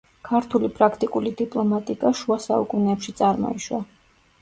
[0.27, 3.87] ქართული პრაქტიკული დიპლომატიკა შუა საუკუნეებში წარმოიშვა.